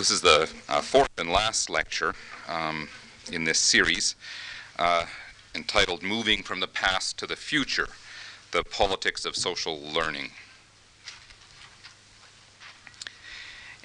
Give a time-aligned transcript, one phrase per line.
[0.00, 2.14] this is the uh, fourth and last lecture
[2.48, 2.88] um,
[3.32, 4.14] in this series
[4.78, 5.04] uh,
[5.54, 7.90] entitled Moving from the Past to the Future
[8.50, 10.30] The Politics of Social Learning.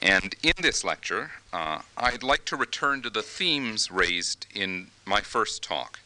[0.02, 5.20] And in this lecture, uh, I'd like to return to the themes raised in my
[5.20, 6.00] first talk,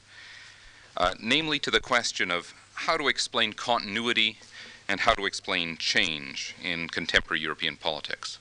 [0.98, 4.40] uh, namely to the question of how to explain continuity
[4.88, 8.40] and how to explain change in contemporary European politics.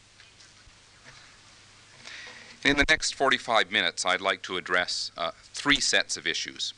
[2.64, 6.74] In the next 45 minutes, I'd like to address uh, three sets of issues.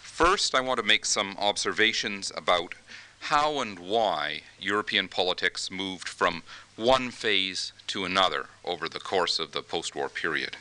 [0.00, 2.74] First, I want to make some observations about
[3.20, 6.42] how and why European politics moved from
[6.76, 10.56] one phase to another over the course of the post war period.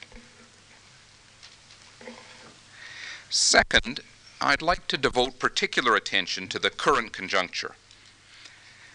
[3.29, 4.01] Second,
[4.41, 7.75] I'd like to devote particular attention to the current conjuncture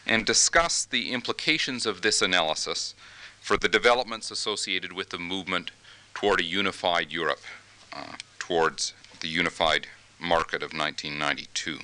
[0.06, 2.94] and discuss the implications of this analysis
[3.42, 5.72] for the developments associated with the movement
[6.14, 7.42] toward a unified Europe,
[7.92, 9.88] uh, towards the unified
[10.20, 11.80] market of 1992.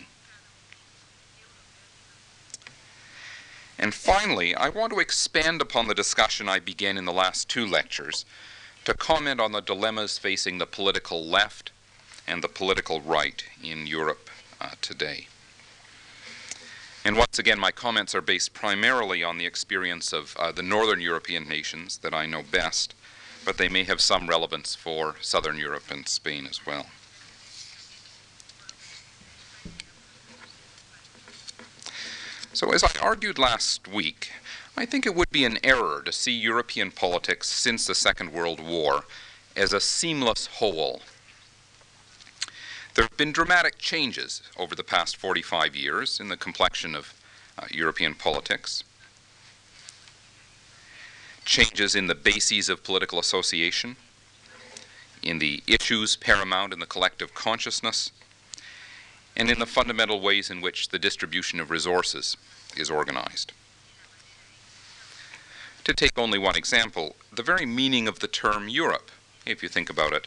[3.77, 7.67] And finally, I want to expand upon the discussion I began in the last two
[7.67, 8.25] lectures
[8.85, 11.73] to comment on the dilemmas facing the political left
[12.27, 15.27] and the political right in Europe uh, today.
[17.05, 21.01] And once again, my comments are based primarily on the experience of uh, the northern
[21.01, 22.95] European nations that I know best,
[23.45, 26.87] but they may have some relevance for southern Europe and Spain as well.
[32.53, 34.33] So, as I argued last week,
[34.77, 38.59] I think it would be an error to see European politics since the Second World
[38.59, 39.05] War
[39.55, 41.03] as a seamless whole
[42.99, 47.15] there have been dramatic changes over the past 45 years in the complexion of
[47.57, 48.83] uh, European politics.
[51.45, 53.95] Changes in the bases of political association,
[55.23, 58.11] in the issues paramount in the collective consciousness,
[59.37, 62.37] and in the fundamental ways in which the distribution of resources
[62.77, 63.53] is organized.
[65.85, 69.13] To take only one example, the very meaning of the term Europe,
[69.47, 70.27] if you think about it,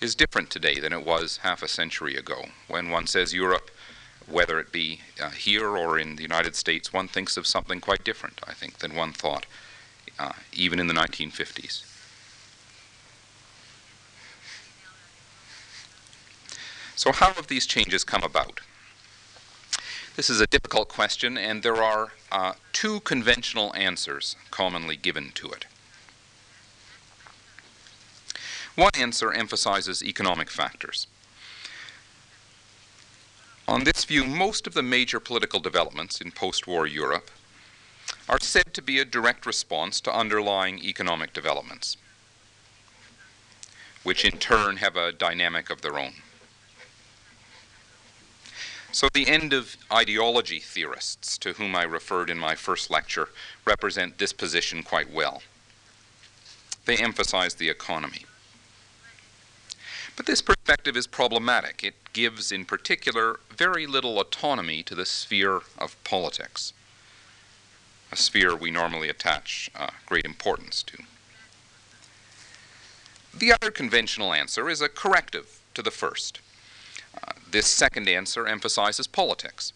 [0.00, 2.46] is different today than it was half a century ago.
[2.68, 3.70] When one says Europe,
[4.26, 8.04] whether it be uh, here or in the United States, one thinks of something quite
[8.04, 9.46] different, I think, than one thought
[10.18, 11.84] uh, even in the 1950s.
[16.96, 18.60] So, how have these changes come about?
[20.16, 25.48] This is a difficult question, and there are uh, two conventional answers commonly given to
[25.50, 25.66] it.
[28.78, 31.08] One answer emphasizes economic factors.
[33.66, 37.28] On this view, most of the major political developments in post war Europe
[38.28, 41.96] are said to be a direct response to underlying economic developments,
[44.04, 46.12] which in turn have a dynamic of their own.
[48.92, 53.30] So, the end of ideology theorists, to whom I referred in my first lecture,
[53.64, 55.42] represent this position quite well.
[56.84, 58.24] They emphasize the economy.
[60.18, 61.84] But this perspective is problematic.
[61.84, 66.72] It gives, in particular, very little autonomy to the sphere of politics,
[68.10, 70.98] a sphere we normally attach uh, great importance to.
[73.32, 76.40] The other conventional answer is a corrective to the first.
[77.14, 79.72] Uh, this second answer emphasizes politics.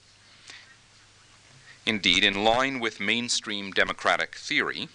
[1.86, 4.88] Indeed, in line with mainstream democratic theory,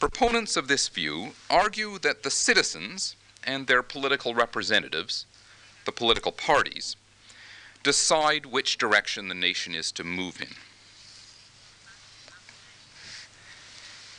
[0.00, 3.16] proponents of this view argue that the citizens
[3.46, 5.26] and their political representatives,
[5.84, 6.96] the political parties,
[7.82, 10.54] decide which direction the nation is to move in.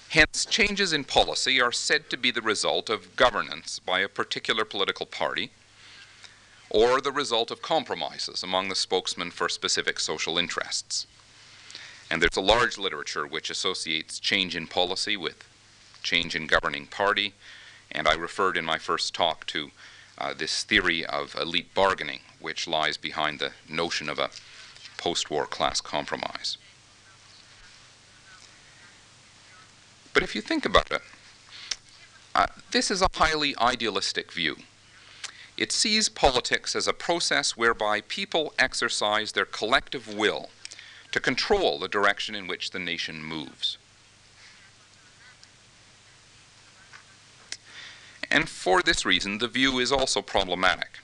[0.10, 4.64] Hence, changes in policy are said to be the result of governance by a particular
[4.64, 5.52] political party
[6.70, 11.06] or the result of compromises among the spokesmen for specific social interests.
[12.10, 15.44] And there's a large literature which associates change in policy with
[16.04, 17.34] change in governing party
[17.92, 19.72] and I referred in my first talk to
[20.18, 24.30] uh, this theory of elite bargaining, which lies behind the notion of a
[24.98, 26.58] post war class compromise.
[30.14, 31.02] But if you think about it,
[32.34, 34.58] uh, this is a highly idealistic view.
[35.58, 40.50] It sees politics as a process whereby people exercise their collective will
[41.12, 43.78] to control the direction in which the nation moves.
[48.30, 51.00] And for this reason, the view is also problematic.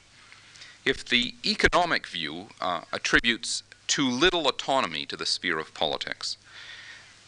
[0.84, 6.38] If the economic view uh, attributes too little autonomy to the sphere of politics,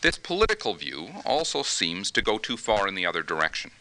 [0.05, 3.71] This political view also seems to go too far in the other direction.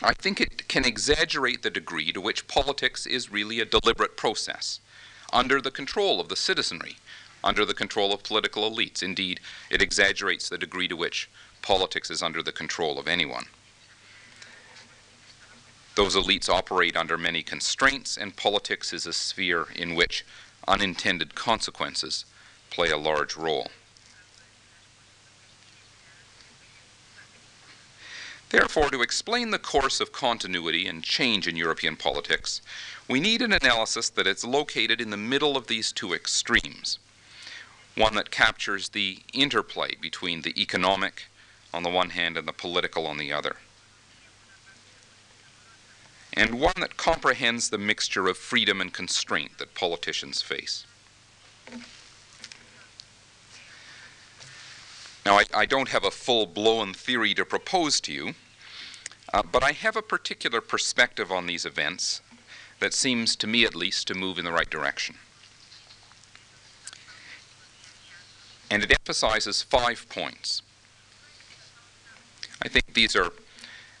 [0.00, 4.78] I think it can exaggerate the degree to which politics is really a deliberate process
[5.32, 6.98] under the control of the citizenry,
[7.42, 9.02] under the control of political elites.
[9.02, 11.28] Indeed, it exaggerates the degree to which
[11.62, 13.46] politics is under the control of anyone.
[15.96, 20.24] Those elites operate under many constraints, and politics is a sphere in which
[20.68, 22.26] unintended consequences
[22.70, 23.68] play a large role.
[28.50, 32.60] Therefore, to explain the course of continuity and change in European politics,
[33.08, 36.98] we need an analysis that is located in the middle of these two extremes,
[37.96, 41.24] one that captures the interplay between the economic
[41.76, 43.56] on the one hand and the political on the other
[46.36, 50.84] and one that comprehends the mixture of freedom and constraint that politicians face.
[55.24, 58.34] Now, I, I don't have a full blown theory to propose to you,
[59.32, 62.20] uh, but I have a particular perspective on these events
[62.78, 65.16] that seems, to me at least, to move in the right direction.
[68.70, 70.62] And it emphasizes five points.
[72.62, 73.30] I think these are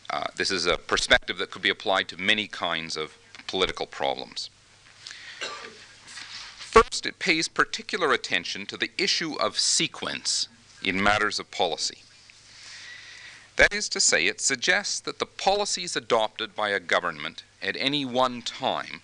[0.08, 4.50] uh, this is a perspective that could be applied to many kinds of political problems.
[6.76, 10.48] First, it pays particular attention to the issue of sequence
[10.82, 11.98] in matters of policy.
[13.56, 18.04] That is to say, it suggests that the policies adopted by a government at any
[18.04, 19.00] one time,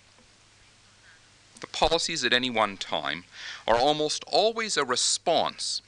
[1.60, 3.25] the policies at any one time,
[3.66, 5.81] are almost always a response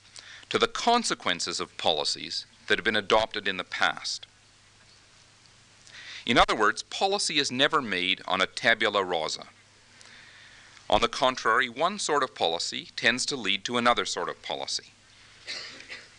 [0.49, 4.27] to the consequences of policies that have been adopted in the past.
[6.27, 9.45] In other words, policy is never made on a tabula rasa.
[10.89, 14.93] On the contrary, one sort of policy tends to lead to another sort of policy.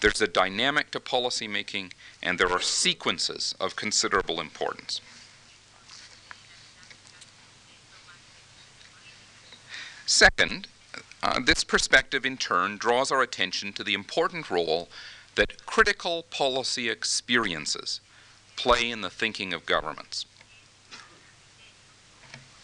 [0.01, 5.01] There's a dynamic to policy making, and there are sequences of considerable importance.
[10.05, 10.67] Second,
[11.23, 14.87] uh, this perspective in turn draws our attention to the important role
[15.35, 17.99] that critical policy experiences
[18.55, 20.25] play in the thinking of governments.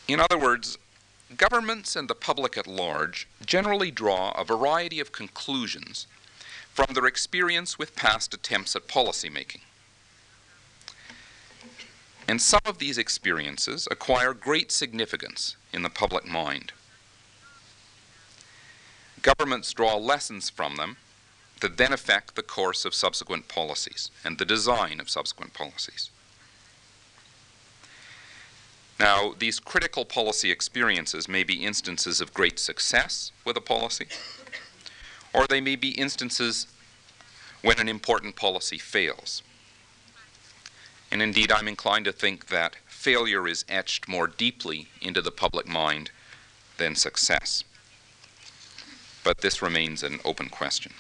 [0.07, 0.77] In other words,
[1.37, 6.07] governments and the public at large generally draw a variety of conclusions
[6.73, 9.61] from their experience with past attempts at policy making.
[12.27, 16.71] And some of these experiences acquire great significance in the public mind.
[19.21, 20.97] Governments draw lessons from them
[21.61, 26.09] that then affect the course of subsequent policies and the design of subsequent policies.
[28.99, 34.07] Now, these critical policy experiences may be instances of great success with a policy,
[35.33, 36.67] or they may be instances
[37.63, 39.41] when an important policy fails.
[41.11, 45.67] And indeed, I'm inclined to think that failure is etched more deeply into the public
[45.67, 46.11] mind
[46.77, 47.63] than success.
[49.23, 50.93] But this remains an open question.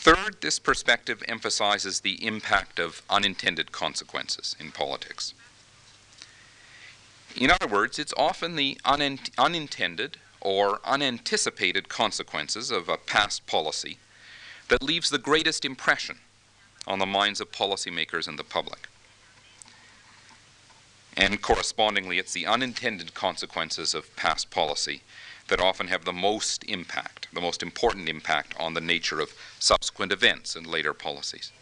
[0.00, 5.34] Third, this perspective emphasizes the impact of unintended consequences in politics.
[7.34, 13.98] In other words, it's often the unintended or unanticipated consequences of a past policy
[14.68, 16.20] that leaves the greatest impression
[16.86, 18.88] on the minds of policymakers and the public.
[21.16, 25.02] And correspondingly, it's the unintended consequences of past policy
[25.48, 30.12] that often have the most impact, the most important impact on the nature of subsequent
[30.12, 31.52] events and later policies.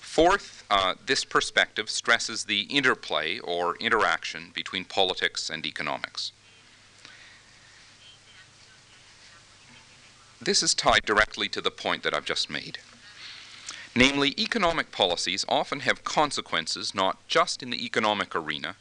[0.00, 6.30] Fourth, uh, this perspective stresses the interplay or interaction between politics and economics.
[10.40, 12.78] This is tied directly to the point that I've just made.
[13.96, 18.76] Namely, economic policies often have consequences not just in the economic arena,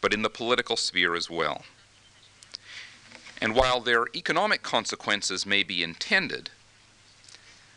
[0.00, 1.62] but in the political sphere as well.
[3.40, 6.50] And while their economic consequences may be intended,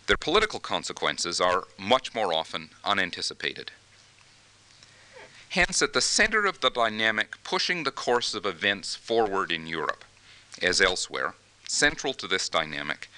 [0.08, 3.72] their political consequences are much more often unanticipated.
[5.50, 10.06] Hence, at the center of the dynamic pushing the course of events forward in Europe,
[10.62, 11.34] as elsewhere,
[11.68, 13.10] central to this dynamic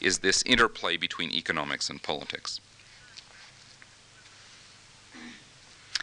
[0.00, 2.60] is this interplay between economics and politics.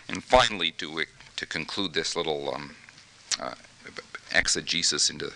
[0.08, 1.00] And finally, to
[1.42, 2.76] to conclude this little um,
[3.40, 3.56] uh,
[4.32, 5.34] exegesis into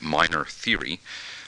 [0.00, 1.00] minor theory,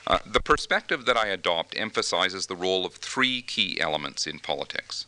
[0.07, 5.07] uh, the perspective that I adopt emphasizes the role of three key elements in politics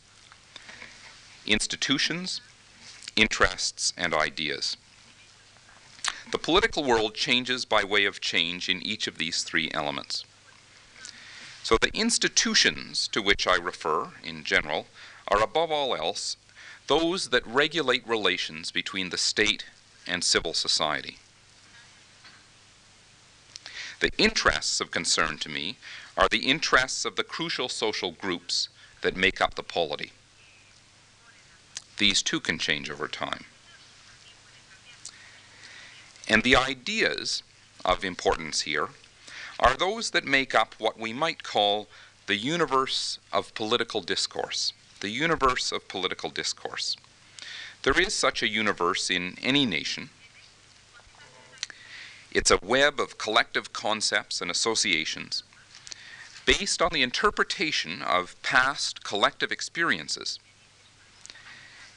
[1.44, 2.40] institutions,
[3.14, 4.78] interests, and ideas.
[6.30, 10.24] The political world changes by way of change in each of these three elements.
[11.62, 14.86] So the institutions to which I refer, in general,
[15.28, 16.36] are above all else
[16.86, 19.64] those that regulate relations between the state
[20.06, 21.18] and civil society.
[24.00, 25.76] The interests of concern to me
[26.16, 28.68] are the interests of the crucial social groups
[29.02, 30.12] that make up the polity.
[31.98, 33.44] These too can change over time.
[36.28, 37.42] And the ideas
[37.84, 38.88] of importance here
[39.60, 41.88] are those that make up what we might call
[42.26, 44.72] the universe of political discourse.
[45.02, 46.96] The universe of political discourse.
[47.82, 50.10] There is such a universe in any nation.
[52.30, 55.42] It's a web of collective concepts and associations
[56.46, 60.38] based on the interpretation of past collective experiences.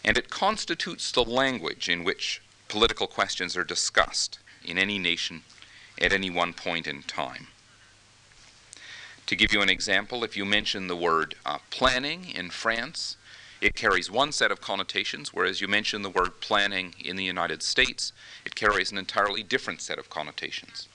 [0.04, 5.44] And it constitutes the language in which political questions are discussed in any nation
[6.02, 7.50] at any one point in time.
[9.28, 13.18] To give you an example, if you mention the word uh, planning in France,
[13.60, 17.64] it carries one set of connotations, whereas you mention the word planning in the United
[17.64, 18.14] States,
[18.46, 20.88] it carries an entirely different set of connotations.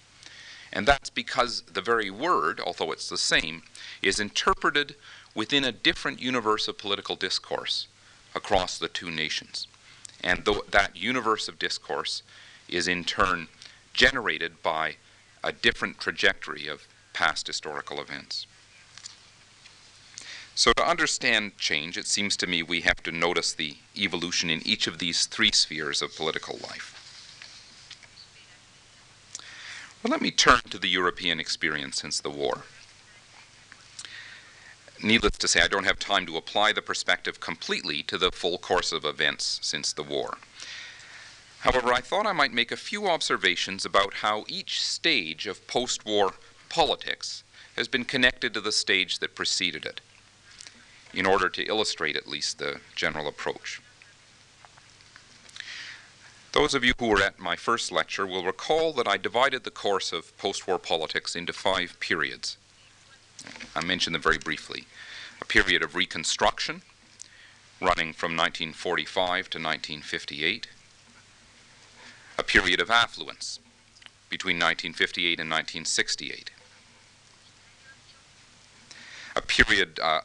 [0.73, 3.63] And that's because the very word, although it's the same,
[4.03, 4.95] is interpreted
[5.35, 7.89] within a different universe of political discourse
[8.37, 9.67] across the two nations.
[10.23, 12.23] And that universe of discourse
[12.69, 13.49] is in turn
[13.93, 14.97] generated by
[15.43, 18.47] a different trajectory of past historical events.
[20.55, 24.67] So, to understand change, it seems to me we have to notice the evolution in
[24.67, 26.97] each of these three spheres of political life.
[30.03, 32.65] Well, let me turn to the European experience since the war.
[35.03, 38.59] Needless to say, I don't have time to apply the perspective completely to the full
[38.59, 40.37] course of events since the war.
[41.61, 46.05] However, I thought I might make a few observations about how each stage of post
[46.05, 46.35] war
[46.71, 47.45] politics
[47.77, 50.01] has been connected to the stage that preceded it,
[51.13, 53.83] in order to illustrate at least the general approach.
[56.53, 59.71] Those of you who were at my first lecture will recall that I divided the
[59.71, 62.57] course of post war politics into five periods.
[63.75, 64.87] I mentioned them very briefly.
[65.41, 66.83] A period of Reconstruction,
[67.81, 70.67] running from 1945 to 1958.
[72.39, 73.59] A period of affluence,
[74.29, 76.51] between 1958 and 1968.
[79.37, 80.21] A period uh,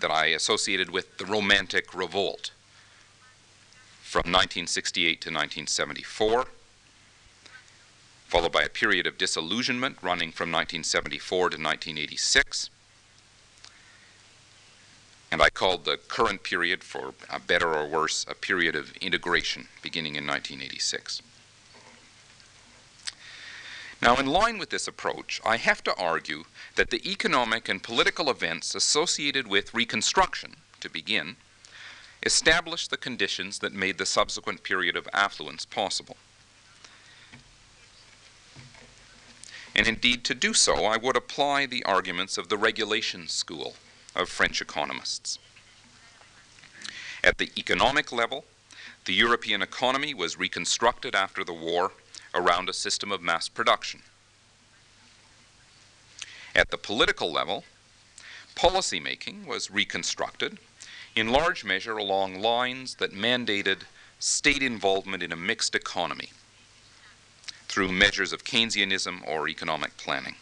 [0.00, 2.50] that I associated with the Romantic Revolt,
[4.02, 6.46] from 1968 to 1974
[8.32, 12.70] followed by a period of disillusionment running from 1974 to 1986.
[15.30, 17.12] And I called the current period, for
[17.46, 21.20] better or worse, a period of integration beginning in 1986.
[24.02, 26.42] Now, in line with this approach, I have to argue
[26.74, 31.36] that the economic and political events associated with Reconstruction, to begin,
[32.24, 36.16] established the conditions that made the subsequent period of affluence possible.
[39.76, 43.76] And indeed, to do so, I would apply the arguments of the regulation school
[44.16, 45.38] of French economists.
[47.22, 48.44] At the economic level,
[49.04, 51.92] the European economy was reconstructed after the war
[52.34, 54.02] around a system of mass production.
[56.54, 57.64] At the political level,
[58.54, 60.58] policy making was reconstructed
[61.16, 63.82] in large measure along lines that mandated
[64.18, 66.30] state involvement in a mixed economy
[67.68, 70.36] through measures of Keynesianism or economic planning.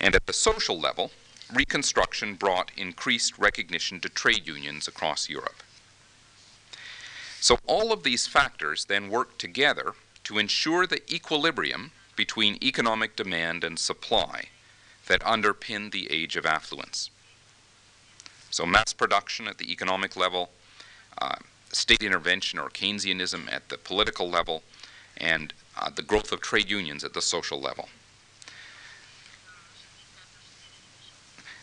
[0.00, 1.10] And at the social level,
[1.52, 5.62] Reconstruction brought increased recognition to trade unions across Europe.
[7.46, 13.62] So all of these factors then work together to ensure the equilibrium between economic demand
[13.62, 14.46] and supply
[15.06, 17.08] that underpin the age of affluence.
[18.50, 20.50] So mass production at the economic level,
[21.22, 21.36] uh,
[21.70, 24.64] state intervention or Keynesianism at the political level,
[25.16, 27.88] and uh, the growth of trade unions at the social level.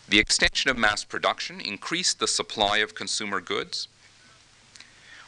[0.08, 3.90] The extension of mass production increased the supply of consumer goods,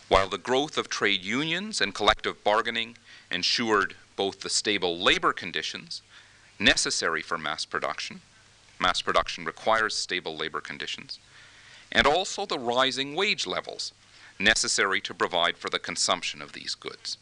[0.08, 2.96] while the growth of trade unions and collective bargaining
[3.32, 6.02] ensured both the stable labor conditions
[6.60, 8.22] necessary for mass production.
[8.80, 11.20] Mass production requires stable labor conditions,
[11.92, 13.94] and also the rising wage levels
[14.40, 17.18] necessary to provide for the consumption of these goods.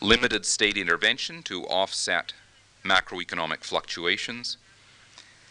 [0.00, 2.32] Limited state intervention to offset
[2.84, 4.56] macroeconomic fluctuations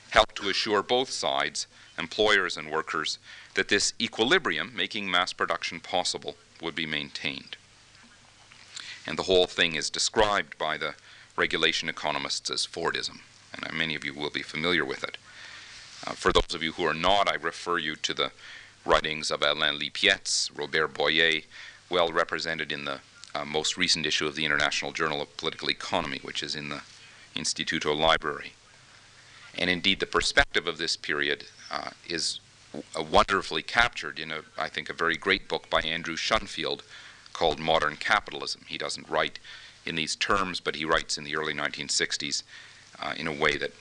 [0.10, 1.68] helped to assure both sides,
[2.00, 3.20] employers and workers,
[3.60, 7.58] that this equilibrium, making mass production possible, would be maintained.
[9.06, 10.96] And the whole thing is described by the
[11.36, 13.20] regulation economists as Fordism,
[13.54, 15.18] and many of you will be familiar with it.
[16.08, 18.32] Uh, for those of you who are not, I refer you to the
[18.86, 21.42] writings of Alain Lipietz, Robert Boyer,
[21.90, 23.02] well represented in the
[23.36, 26.84] uh, most recent issue of the International Journal of Political Economy, which is in the
[27.36, 28.54] Instituto Library.
[29.58, 32.40] And indeed, the perspective of this period uh, is
[33.12, 36.84] wonderfully captured in a, I think, a very great book by Andrew Shonfield
[37.34, 38.62] called Modern Capitalism.
[38.68, 39.40] He doesn't write
[39.86, 42.44] in these terms, but he writes in the early 1960s
[43.00, 43.72] uh, in a way that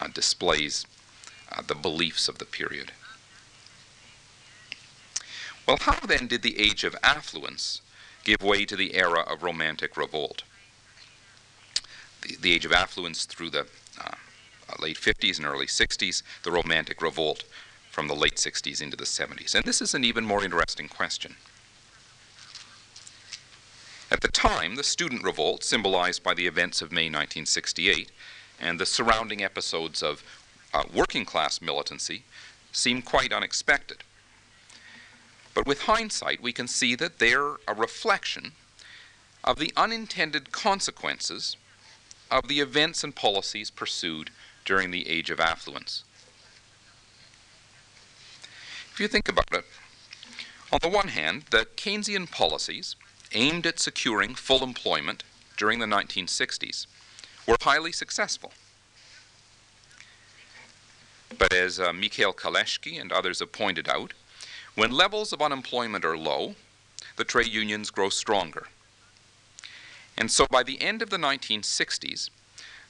[0.00, 0.86] uh, displays
[1.52, 2.92] uh, the beliefs of the period.
[5.66, 7.80] Well, how then did the age of affluence
[8.24, 10.42] give way to the era of romantic revolt?
[12.22, 13.66] The, the age of affluence through the
[14.00, 14.14] uh,
[14.80, 17.44] late 50s and early 60s, the romantic revolt
[17.96, 19.54] from the late 60s into the 70s.
[19.54, 21.36] And this is an even more interesting question.
[24.10, 28.10] At the time, the student revolt, symbolized by the events of May 1968,
[28.60, 30.22] and the surrounding episodes of
[30.74, 32.24] uh, working class militancy,
[32.70, 34.04] seemed quite unexpected.
[35.54, 38.52] But with hindsight, we can see that they're a reflection
[39.42, 41.56] of the unintended consequences
[42.30, 44.28] of the events and policies pursued
[44.66, 46.04] during the age of affluence.
[48.96, 49.66] If you think about it,
[50.72, 52.96] on the one hand, the Keynesian policies
[53.32, 55.22] aimed at securing full employment
[55.58, 56.86] during the 1960s
[57.46, 58.54] were highly successful.
[61.36, 64.14] But as uh, Mikhail Kalecki and others have pointed out,
[64.76, 66.54] when levels of unemployment are low,
[67.16, 68.68] the trade unions grow stronger.
[70.16, 72.30] And so by the end of the 1960s,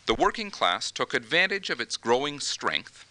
[0.06, 3.05] the working class took advantage of its growing strength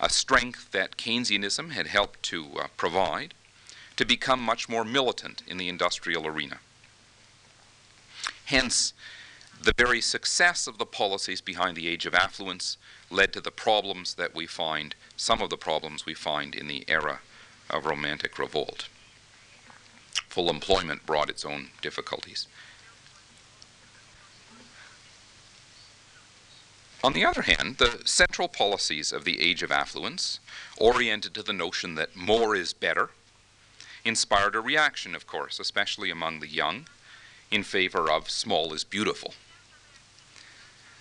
[0.00, 3.34] a strength that Keynesianism had helped to uh, provide,
[3.96, 6.58] to become much more militant in the industrial arena.
[8.44, 8.92] Hence,
[9.60, 12.76] the very success of the policies behind the age of affluence
[13.10, 16.84] led to the problems that we find, some of the problems we find in the
[16.86, 17.20] era
[17.68, 18.88] of romantic revolt.
[20.28, 22.46] Full employment brought its own difficulties.
[27.04, 30.40] On the other hand, the central policies of the age of affluence,
[30.76, 33.10] oriented to the notion that more is better,
[34.04, 36.86] inspired a reaction, of course, especially among the young,
[37.50, 39.34] in favor of small is beautiful.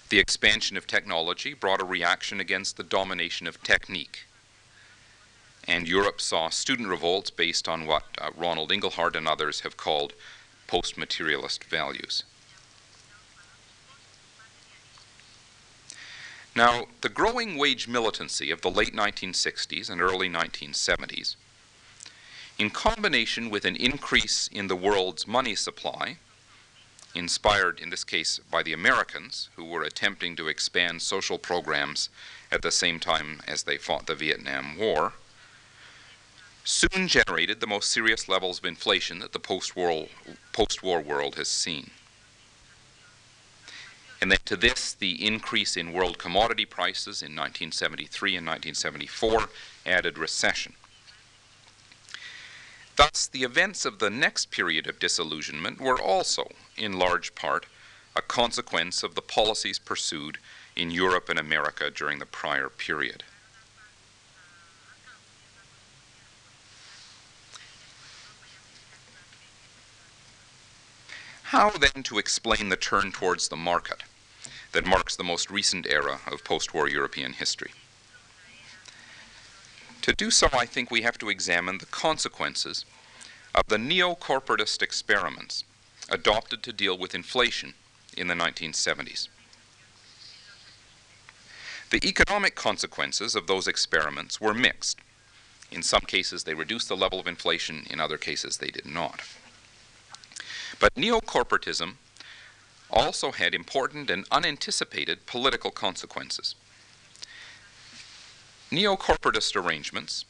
[0.09, 4.25] The expansion of technology brought a reaction against the domination of technique.
[5.67, 10.13] And Europe saw student revolts based on what uh, Ronald Inglehart and others have called
[10.67, 12.23] post materialist values.
[16.57, 21.35] Now, the growing wage militancy of the late 1960s and early 1970s,
[22.57, 26.17] in combination with an increase in the world's money supply,
[27.13, 32.09] inspired in this case by the Americans, who were attempting to expand social programs
[32.51, 35.13] at the same time as they fought the Vietnam War,
[36.63, 40.07] soon generated the most serious levels of inflation that the post-war,
[40.53, 41.91] post-war world has seen.
[44.19, 49.49] And then to this, the increase in world commodity prices in 1973 and 1974
[49.85, 50.73] added recession.
[52.95, 57.67] Thus, the events of the next period of disillusionment were also, in large part,
[58.15, 60.39] a consequence of the policies pursued
[60.75, 63.23] in Europe and America during the prior period.
[71.51, 74.03] How then to explain the turn towards the market
[74.73, 77.71] that marks the most recent era of post war European history?
[80.01, 82.83] To do so, I think we have to examine the consequences
[83.55, 85.63] of the neo corporatist experiments
[86.09, 87.75] adopted to deal with inflation
[88.17, 89.29] in the 1970s.
[91.91, 94.99] The economic consequences of those experiments were mixed.
[95.71, 99.21] In some cases, they reduced the level of inflation, in other cases, they did not.
[100.79, 101.95] But neo-corporatism
[102.89, 106.55] also had important and unanticipated political consequences.
[108.71, 110.25] Neo-corporatist arrangements,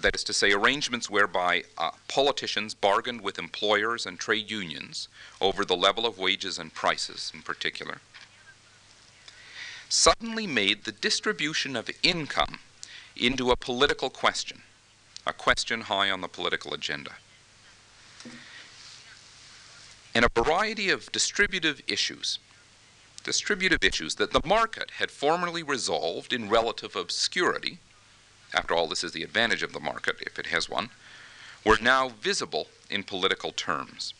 [0.00, 5.08] that is to say, arrangements whereby uh, politicians bargained with employers and trade unions
[5.40, 7.98] over the level of wages and prices in particular,
[9.88, 12.58] suddenly made the distribution of income
[13.16, 14.62] into a political question,
[15.26, 17.12] a question high on the political agenda
[20.14, 22.38] and a variety of distributive issues.
[23.24, 27.78] Distributive issues that the market had formerly resolved in relative obscurity
[28.54, 30.90] after all, this is the advantage of the market, if it has one,
[31.64, 34.14] were now visible in political terms.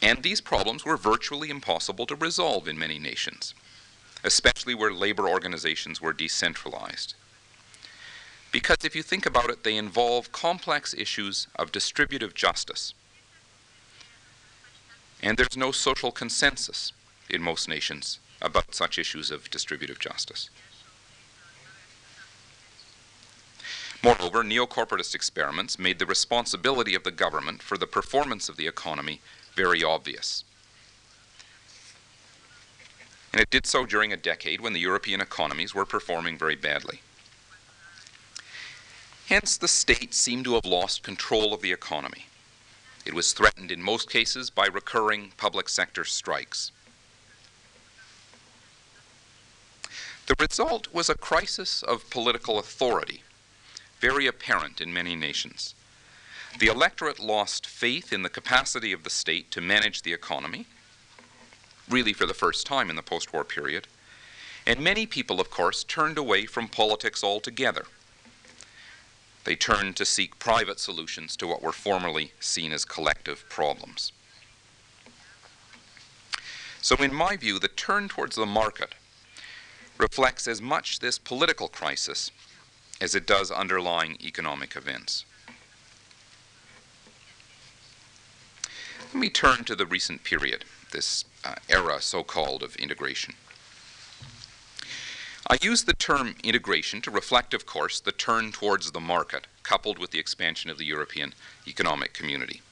[0.00, 3.54] And these problems were virtually impossible to resolve in many nations,
[4.22, 7.14] especially where labor organizations were decentralized.
[8.54, 12.94] Because if you think about it, they involve complex issues of distributive justice.
[15.20, 16.92] And there's no social consensus
[17.28, 20.50] in most nations about such issues of distributive justice.
[24.04, 29.20] Moreover, neo-corporatist experiments made the responsibility of the government for the performance of the economy
[29.56, 30.44] very obvious.
[33.32, 37.00] And it did so during a decade when the European economies were performing very badly.
[39.28, 42.26] Hence, the state seemed to have lost control of the economy.
[43.06, 46.72] It was threatened in most cases by recurring public sector strikes.
[50.26, 53.22] The result was a crisis of political authority
[54.04, 55.74] very apparent in many nations.
[56.58, 60.66] The electorate lost faith in the capacity of the state to manage the economy,
[61.88, 63.86] really for the first time in the post war period.
[64.66, 67.86] And many people, of course, turned away from politics altogether.
[69.44, 74.12] They turned to seek private solutions to what were formerly seen as collective problems.
[76.80, 78.94] So, in my view, the turn towards the market
[79.98, 82.30] reflects as much this political crisis
[83.00, 85.24] as it does underlying economic events.
[89.12, 93.34] Let me turn to the recent period, this uh, era, so called, of integration.
[95.50, 99.98] I use the term integration to reflect, of course, the turn towards the market, coupled
[99.98, 101.34] with the expansion of the European
[101.66, 102.62] Economic Community.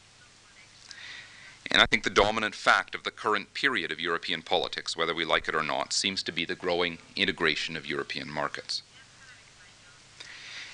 [1.71, 5.25] And I think the dominant fact of the current period of European politics, whether we
[5.25, 8.83] like it or not, seems to be the growing integration of European markets.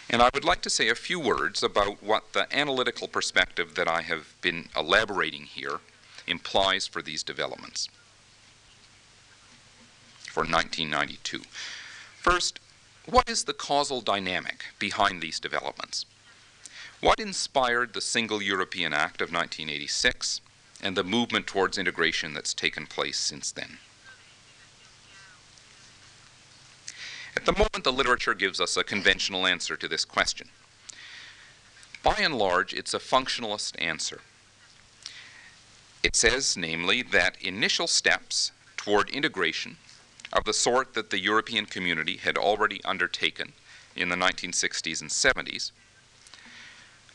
[0.09, 3.89] And I would like to say a few words about what the analytical perspective that
[3.89, 5.81] I have been elaborating here
[6.27, 7.89] implies for these developments
[10.29, 11.43] for 1992.
[12.31, 12.61] First,
[13.07, 16.05] what is the causal dynamic behind these developments?
[17.01, 20.43] What inspired the Single European Act of 1986
[20.83, 23.79] and the movement towards integration that's taken place since then?
[27.35, 30.51] At the moment, the literature gives us a conventional answer to this question.
[32.03, 34.21] By and large, it's a functionalist answer.
[36.03, 39.79] It says, namely, that initial steps toward integration
[40.33, 43.53] of the sort that the European community had already undertaken
[43.97, 45.73] in the 1960s and 70s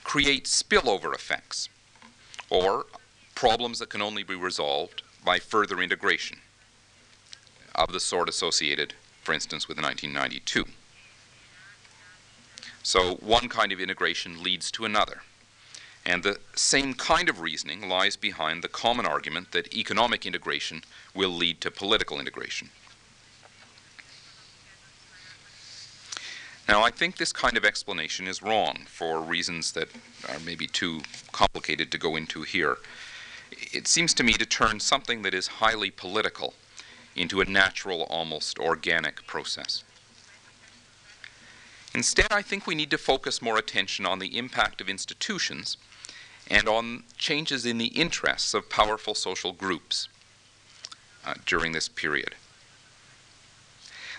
[0.03, 1.69] create spillover effects
[2.49, 2.85] or
[3.35, 6.37] problems that can only be resolved by further integration
[7.75, 10.65] of the sort associated for instance, with 1992.
[12.83, 15.21] So one kind of integration leads to another.
[16.05, 20.83] And the same kind of reasoning lies behind the common argument that economic integration
[21.15, 22.69] will lead to political integration.
[26.67, 29.89] Now, I think this kind of explanation is wrong for reasons that
[30.29, 32.77] are maybe too complicated to go into here.
[33.51, 36.53] It seems to me to turn something that is highly political
[37.15, 39.83] into a natural, almost organic process.
[41.93, 45.77] Instead, I think we need to focus more attention on the impact of institutions
[46.49, 50.07] and on changes in the interests of powerful social groups
[51.25, 52.35] uh, during this period.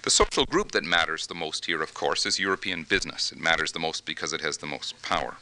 [0.05, 3.33] The social group that matters the most here, of course, is European business.
[3.33, 5.38] It matters the most because it has the most power.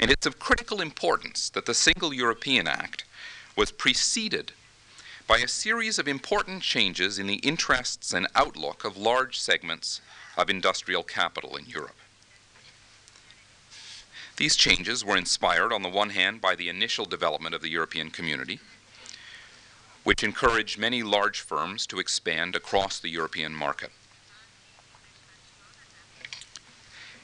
[0.00, 3.04] And it's of critical importance that the Single European Act
[3.54, 4.50] was preceded
[5.28, 10.00] by a series of important changes in the interests and outlook of large segments
[10.36, 11.94] of industrial capital in Europe.
[14.38, 18.10] These changes were inspired, on the one hand, by the initial development of the European
[18.10, 18.58] community,
[20.04, 23.90] which encouraged many large firms to expand across the European market.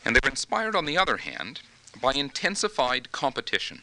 [0.05, 1.61] And they were inspired, on the other hand,
[2.01, 3.83] by intensified competition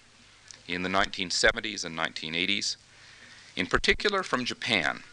[0.67, 2.77] in the 1970s and 1980s
[3.55, 5.03] in particular from Japan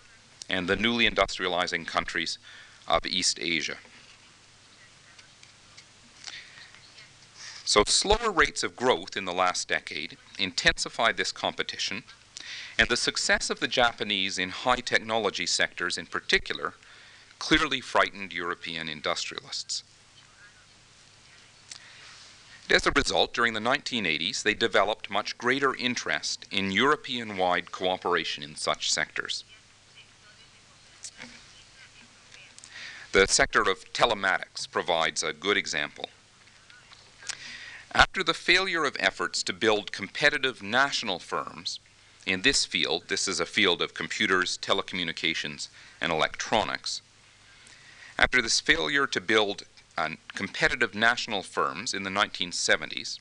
[0.49, 2.38] and the newly industrializing countries
[2.88, 3.77] of East Asia.
[7.64, 12.03] So, slower rates of growth in the last decade intensified this competition,
[12.78, 16.74] and the success of the Japanese in high technology sectors in particular
[17.38, 19.82] clearly frightened European industrialists.
[22.70, 28.42] As a result, during the 1980s, they developed much greater interest in European wide cooperation
[28.42, 29.44] in such sectors.
[33.11, 36.08] The sector of telematics provides a good example.
[37.94, 41.78] After the failure of efforts to build competitive national firms
[42.26, 45.68] in this field, this is a field of computers, telecommunications,
[46.00, 47.02] and electronics.
[48.18, 49.64] After this failure to build
[49.98, 53.18] uh, competitive national firms in the 1970s,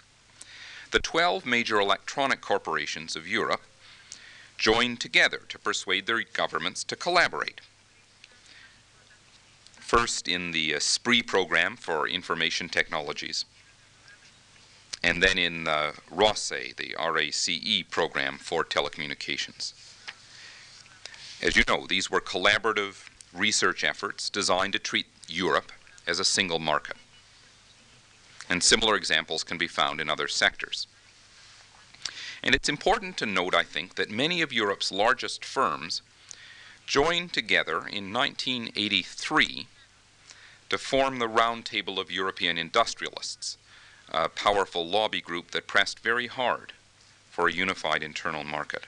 [0.91, 3.61] the 12 major electronic corporations of Europe
[4.57, 7.61] joined together to persuade their governments to collaborate
[9.91, 13.43] first in the uh, ESPRIT program for information technologies,
[15.03, 19.73] and then in uh, the ROCE, the RACE program for telecommunications.
[21.41, 25.71] As you know, these were collaborative research efforts designed to treat Europe
[26.05, 26.97] as a single market.
[28.49, 30.87] And similar examples can be found in other sectors.
[32.43, 36.01] And it's important to note, I think, that many of Europe's largest firms
[36.85, 39.67] joined together in 1983
[40.69, 43.57] to form the Round Table of European Industrialists,
[44.12, 46.74] a powerful lobby group that pressed very hard
[47.30, 48.86] for a unified internal market.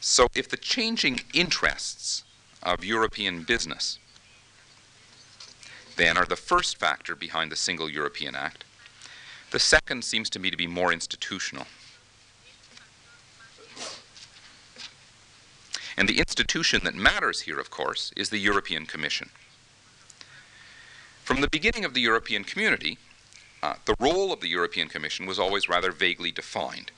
[0.00, 2.24] So, if the changing interests
[2.62, 3.98] of European business
[5.96, 8.64] then are the first factor behind the Single European Act,
[9.50, 11.66] the second seems to me to be more institutional.
[15.96, 19.28] And the institution that matters here, of course, is the European Commission.
[21.32, 22.98] From the beginning of the European community,
[23.62, 26.90] uh, the role of the European Commission was always rather vaguely defined.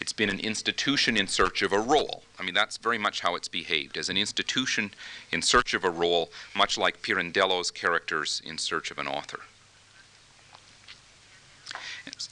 [0.00, 2.24] It's been an institution in search of a role.
[2.40, 4.90] I mean, that's very much how it's behaved, as an institution
[5.30, 9.42] in search of a role, much like Pirandello's characters in search of an author.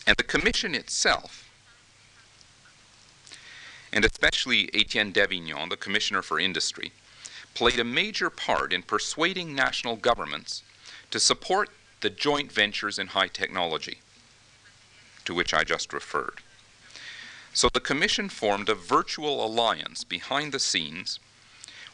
[0.04, 1.48] And the Commission itself
[3.92, 6.90] and especially Etienne Davignon, the Commissioner for Industry,
[7.54, 10.64] played a major part in persuading national governments
[11.16, 11.70] to support
[12.02, 14.00] the joint ventures in high technology,
[15.24, 16.40] to which I just referred.
[17.54, 21.18] So the Commission formed a virtual alliance behind the scenes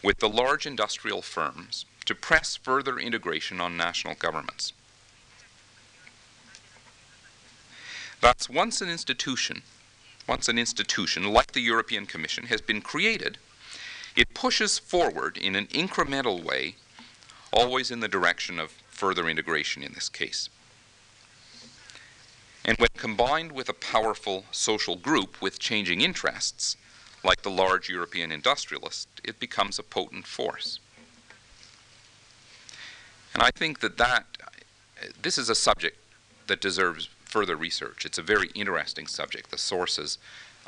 [0.02, 4.72] with the large industrial firms to press further integration on national governments.
[8.20, 9.62] Thus, once an institution
[10.26, 13.38] once an institution like the European Commission has been created,
[14.16, 16.74] it pushes forward in an incremental way,
[17.52, 20.48] always in the direction of further integration in this case.
[22.64, 26.76] And when combined with a powerful social group with changing interests,
[27.24, 30.78] like the large European industrialist, it becomes a potent force.
[33.34, 34.26] And I think that, that
[35.20, 35.96] this is a subject
[36.46, 38.04] that deserves further research.
[38.04, 40.18] It's a very interesting subject, the sources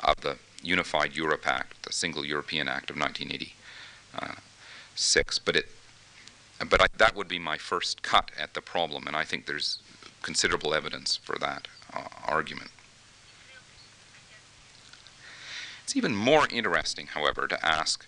[0.03, 5.39] of the Unified Europe Act, the Single European Act of 1986.
[5.39, 5.69] But it,
[6.69, 9.79] but I, that would be my first cut at the problem, and I think there's
[10.21, 12.71] considerable evidence for that uh, argument.
[15.83, 18.05] It's even more interesting, however, to ask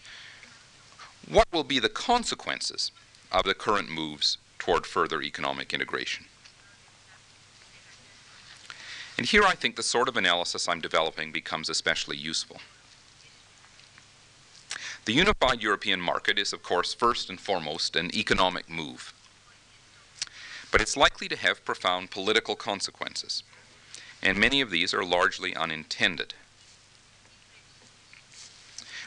[1.29, 2.91] what will be the consequences
[3.31, 6.25] of the current moves toward further economic integration?
[9.17, 12.61] And here I think the sort of analysis I'm developing becomes especially useful.
[15.07, 19.13] The unified European market is, of course, first and foremost an economic move.
[20.69, 23.41] But it's likely to have profound political consequences,
[24.21, 26.33] and many of these are largely unintended.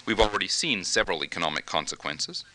[0.07, 2.47] We've already seen several economic consequences.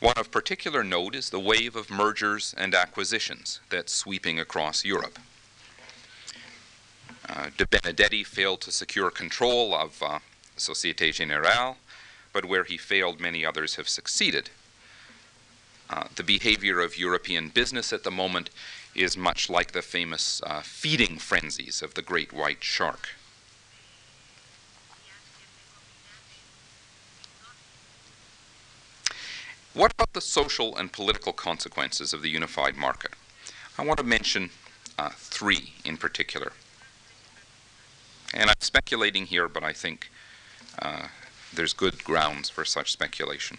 [0.00, 5.18] One of particular note is the wave of mergers and acquisitions that's sweeping across Europe.
[7.26, 10.18] Uh, De Benedetti failed to secure control of uh,
[10.58, 11.78] Societe Generale,
[12.36, 14.50] but where he failed, many others have succeeded.
[15.88, 18.50] Uh, the behavior of European business at the moment
[18.94, 23.08] is much like the famous uh, feeding frenzies of the great white shark.
[29.72, 33.14] What about the social and political consequences of the unified market?
[33.78, 34.50] I want to mention
[34.98, 36.52] uh, three in particular.
[38.34, 40.10] And I'm speculating here, but I think
[40.82, 41.08] uh,
[41.56, 43.58] there's good grounds for such speculation.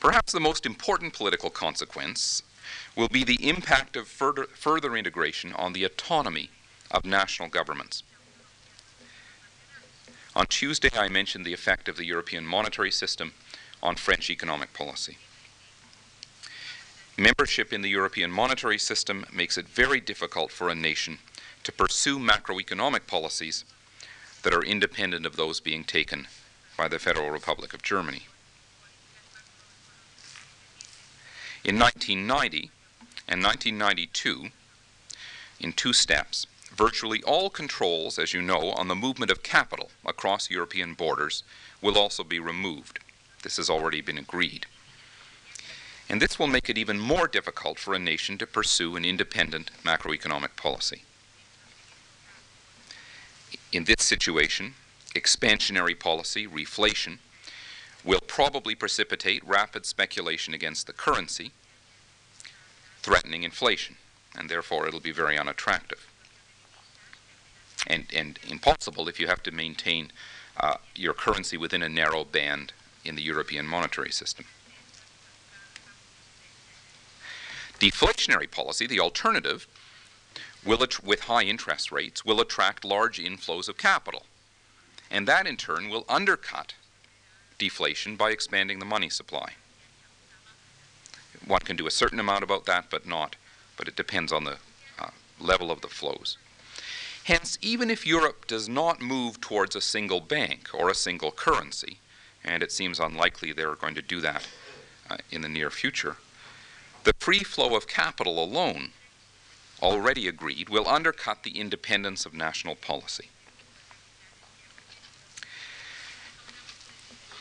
[0.00, 2.42] Perhaps the most important political consequence
[2.96, 6.50] will be the impact of further, further integration on the autonomy
[6.90, 8.02] of national governments.
[10.34, 13.32] On Tuesday, I mentioned the effect of the European monetary system
[13.82, 15.18] on French economic policy.
[17.18, 21.18] Membership in the European monetary system makes it very difficult for a nation
[21.62, 23.64] to pursue macroeconomic policies
[24.42, 26.26] that are independent of those being taken
[26.76, 28.22] by the Federal Republic of Germany.
[31.64, 32.70] In 1990
[33.28, 34.48] and 1992,
[35.60, 40.50] in two steps, virtually all controls, as you know, on the movement of capital across
[40.50, 41.44] European borders
[41.80, 42.98] will also be removed.
[43.42, 44.66] This has already been agreed.
[46.08, 49.70] And this will make it even more difficult for a nation to pursue an independent
[49.84, 51.02] macroeconomic policy.
[53.72, 54.74] In this situation,
[55.14, 57.18] expansionary policy, reflation,
[58.04, 61.52] will probably precipitate rapid speculation against the currency,
[63.00, 63.96] threatening inflation,
[64.36, 66.06] and therefore it'll be very unattractive.
[67.86, 70.12] And, and impossible if you have to maintain
[70.58, 72.72] uh, your currency within a narrow band
[73.04, 74.44] in the European monetary system.
[77.80, 79.66] Deflationary policy, the alternative,
[80.64, 84.24] will with high interest rates, will attract large inflows of capital.
[85.10, 86.74] And that in turn will undercut
[87.58, 89.52] deflation by expanding the money supply.
[91.46, 93.36] One can do a certain amount about that, but not,
[93.76, 94.56] but it depends on the
[94.98, 96.38] uh, level of the flows.
[97.24, 101.98] Hence, even if Europe does not move towards a single bank or a single currency,
[102.44, 104.48] and it seems unlikely they're going to do that
[105.08, 106.16] uh, in the near future,
[107.04, 108.90] the free flow of capital alone,
[109.82, 113.28] already agreed, will undercut the independence of national policy.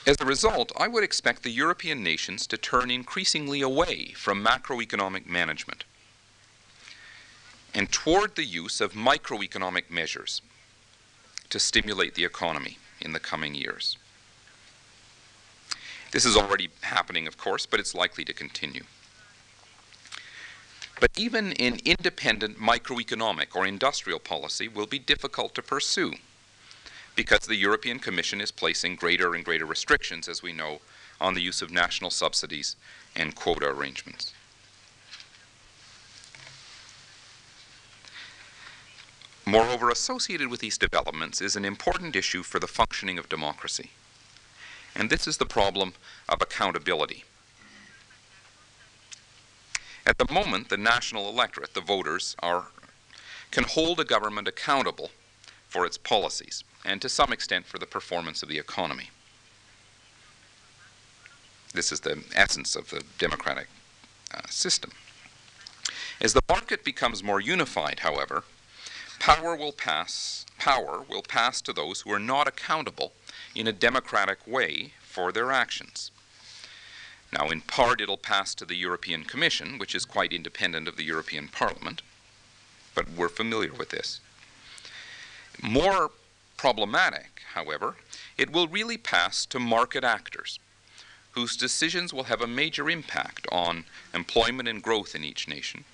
[0.08, 5.27] As a result, I would expect the European nations to turn increasingly away from macroeconomic
[5.27, 5.84] management
[7.73, 10.41] and toward the use of microeconomic measures
[11.49, 13.97] to stimulate the economy in the coming years.
[16.12, 18.84] This is already happening, of course, but it's likely to continue.
[21.02, 26.14] But even an independent microeconomic or industrial policy will be difficult to pursue
[27.16, 30.80] because the European Commission is placing greater and greater restrictions, as we know,
[31.20, 32.76] on the use of national subsidies
[33.16, 34.32] and quota arrangements.
[39.44, 43.90] Moreover, associated with these developments is an important issue for the functioning of democracy.
[44.96, 45.94] And this is the problem
[46.30, 47.24] of accountability.
[50.06, 52.68] At the moment, the national electorate, the voters, are,
[53.52, 55.12] can hold a government accountable
[55.68, 59.10] for its policies and to some extent for the performance of the economy.
[61.74, 63.68] This is the essence of the democratic
[64.34, 64.92] uh, system.
[66.20, 68.44] As the market becomes more unified, however,
[69.20, 73.14] power will pass power will pass to those who are not accountable
[73.56, 76.12] in a democratic way for their actions.
[77.34, 81.06] Now, in part, it'll pass to the European Commission, which is quite independent of the
[81.06, 82.02] European Parliament,
[82.94, 84.20] but we're familiar with this.
[85.62, 86.12] More
[86.58, 87.96] problematic, however,
[88.38, 90.60] it will really pass to market actors
[91.32, 95.86] whose decisions will have a major impact on employment and growth in each nation.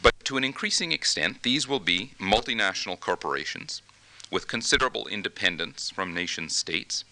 [0.00, 3.82] But to an increasing extent, these will be multinational corporations
[4.30, 7.04] with considerable independence from nation states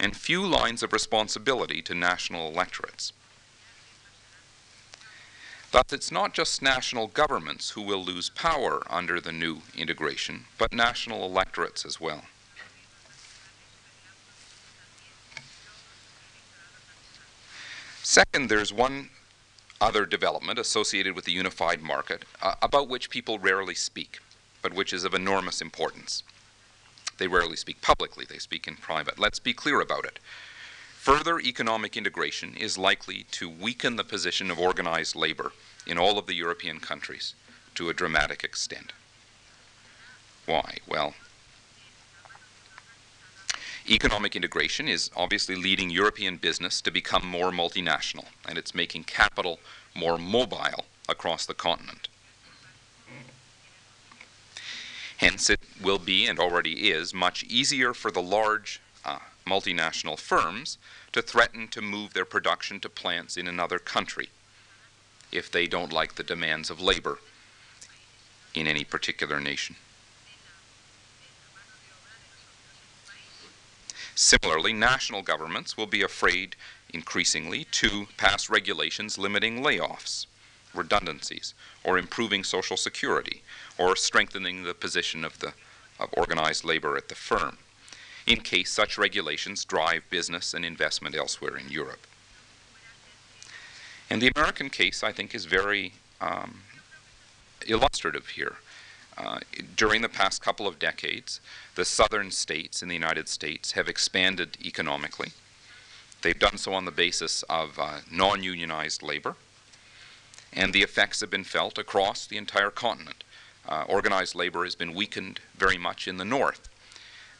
[0.00, 3.12] and few lines of responsibility to national electorates.
[5.72, 10.72] Thus, it's not just national governments who will lose power under the new integration, but
[10.72, 12.22] national electorates as well.
[18.02, 19.10] Second, there's one
[19.80, 24.18] other development associated with the unified market uh, about which people rarely speak,
[24.62, 26.24] but which is of enormous importance.
[27.20, 29.18] They rarely speak publicly, they speak in private.
[29.18, 30.18] Let's be clear about it.
[30.94, 35.52] Further economic integration is likely to weaken the position of organized labor
[35.86, 37.34] in all of the European countries
[37.74, 38.94] to a dramatic extent.
[40.46, 40.78] Why?
[40.88, 41.12] Well,
[43.86, 49.60] economic integration is obviously leading European business to become more multinational, and it's making capital
[49.94, 52.08] more mobile across the continent.
[55.18, 55.50] Hence,
[55.82, 60.78] will be, and already is, much easier for the large uh, multinational firms
[61.12, 64.28] to threaten to move their production to plants in another country
[65.32, 67.18] if they don't like the demands of labor
[68.54, 69.76] in any particular nation.
[74.14, 76.56] Similarly, national governments will be afraid
[76.92, 80.26] increasingly to pass regulations limiting layoffs,
[80.74, 81.54] redundancies,
[81.84, 83.42] or improving social security,
[83.78, 85.54] or strengthening the position of, the,
[86.00, 87.58] of organized labor at the firm
[88.26, 92.06] in case such regulations drive business and investment elsewhere in Europe.
[94.08, 96.62] And the American case, I think, is very um,
[97.66, 98.56] illustrative here.
[99.16, 99.40] Uh,
[99.76, 101.40] during the past couple of decades,
[101.74, 105.32] the southern states in the United States have expanded economically.
[106.22, 109.36] They've done so on the basis of uh, non unionized labor,
[110.52, 113.24] and the effects have been felt across the entire continent.
[113.68, 116.68] Uh, organized labor has been weakened very much in the north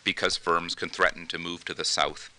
[0.04, 2.30] because firms can threaten to move to the south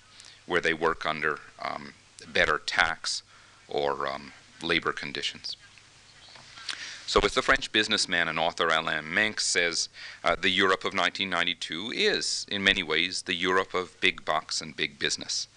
[0.46, 1.94] where they work under um,
[2.28, 3.24] better tax
[3.68, 5.56] or um, labor conditions.
[7.06, 9.90] So, as the French businessman and author Alain Minc says,
[10.24, 14.76] uh, the Europe of 1992 is, in many ways, the Europe of big bucks and
[14.76, 15.50] big business.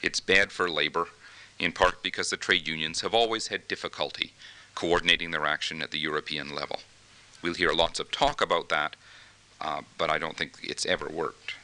[0.00, 1.08] It's bad for labor,
[1.58, 4.32] in part because the trade unions have always had difficulty
[4.74, 6.80] coordinating their action at the European level.
[7.42, 8.94] We'll hear lots of talk about that,
[9.60, 11.56] uh, but I don't think it's ever worked.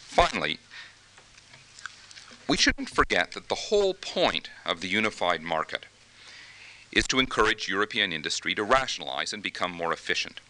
[0.00, 0.58] Finally,
[2.48, 5.86] we shouldn't forget that the whole point of the unified market
[6.90, 10.40] is to encourage European industry to rationalize and become more efficient.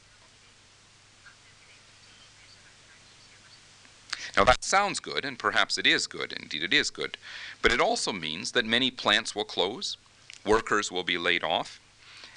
[4.37, 7.19] Now that sounds good, and perhaps it is good, indeed it is good,
[7.61, 9.97] but it also means that many plants will close,
[10.45, 11.79] workers will be laid off,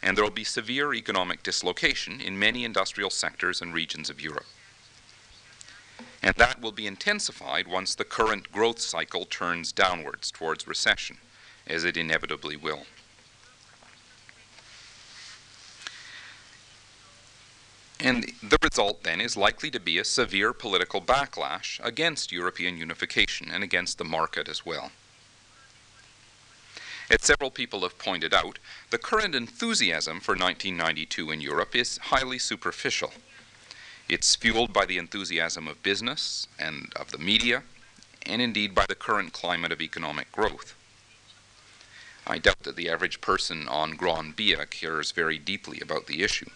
[0.02, 4.46] and there will be severe economic dislocation in many industrial sectors and regions of Europe.
[6.22, 11.18] And that will be intensified once the current growth cycle turns downwards towards recession,
[11.68, 12.86] as it inevitably will.
[18.00, 23.50] And the result then is likely to be a severe political backlash against European unification
[23.52, 24.91] and against the market as well.
[27.10, 28.58] As several people have pointed out,
[28.89, 33.14] the current enthusiasm for 1992 in Europe is highly superficial.
[34.10, 37.64] It's fueled by the enthusiasm of business and of the media,
[38.26, 40.76] and indeed by the current climate of economic growth.
[42.26, 46.49] I doubt that the average person on Gran Via cares very deeply about the issue.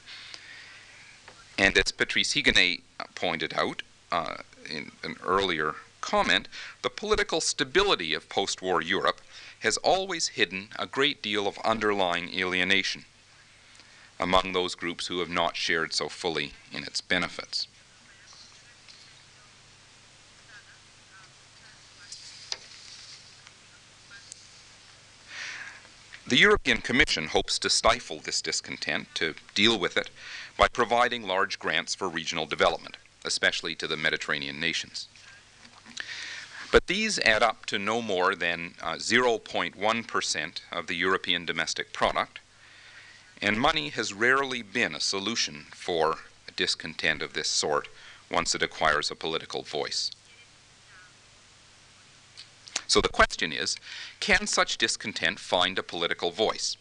[1.60, 2.82] And as Patrice Higonnet
[3.14, 4.38] pointed out uh,
[4.68, 6.48] in an earlier comment,
[6.82, 9.22] the political stability of post war Europe
[9.60, 13.06] has always hidden a great deal of underlying alienation
[14.20, 17.68] among those groups who have not shared so fully in its benefits.
[26.28, 30.12] The European Commission hopes to stifle this discontent, to deal with it,
[30.58, 35.08] by providing large grants for regional development, especially to the Mediterranean nations.
[36.72, 42.40] But these add up to no more than 0.1% uh, of the European domestic product,
[43.42, 46.18] and money has rarely been a solution for
[46.56, 47.88] discontent of this sort
[48.30, 50.12] once it acquires a political voice.
[52.86, 53.78] So the question is
[54.20, 56.76] can such discontent find a political voice?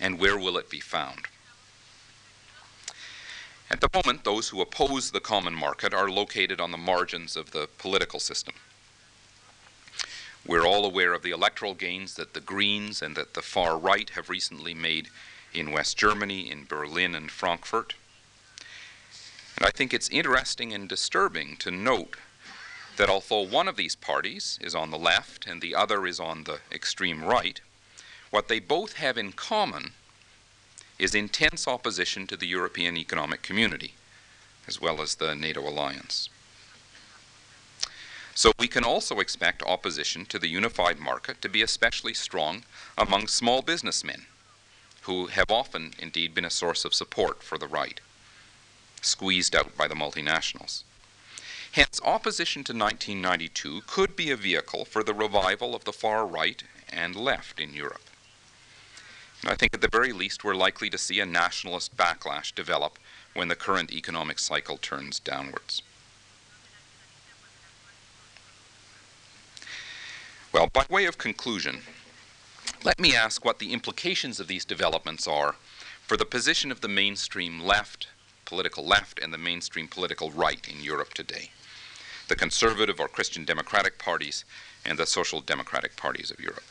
[0.00, 1.26] And where will it be found?
[3.70, 7.50] At the moment, those who oppose the common market are located on the margins of
[7.50, 8.54] the political system.
[10.46, 14.08] We're all aware of the electoral gains that the Greens and that the far right
[14.10, 15.08] have recently made
[15.52, 17.94] in West Germany, in Berlin and Frankfurt.
[19.56, 22.16] And I think it's interesting and disturbing to note
[22.96, 26.44] that although one of these parties is on the left and the other is on
[26.44, 27.60] the extreme right,
[28.30, 29.92] what they both have in common
[30.98, 33.94] is intense opposition to the European Economic Community,
[34.66, 36.28] as well as the NATO alliance.
[38.38, 42.62] So we can also expect opposition to the unified market to be especially strong
[42.96, 44.26] among small businessmen,
[45.00, 47.98] who have often indeed been a source of support for the right,
[49.02, 50.84] squeezed out by the multinationals.
[51.72, 56.62] Hence, opposition to 1992 could be a vehicle for the revival of the far right
[56.88, 58.08] and left in Europe.
[59.44, 63.00] I think at the very least we're likely to see a nationalist backlash develop
[63.34, 65.82] when the current economic cycle turns downwards.
[70.52, 71.80] Well, by way of conclusion,
[72.82, 75.56] let me ask what the implications of these developments are
[76.06, 78.08] for the position of the mainstream left,
[78.46, 81.50] political left, and the mainstream political right in Europe today.
[82.28, 84.44] The conservative or Christian democratic parties
[84.86, 86.64] and the social democratic parties of Europe.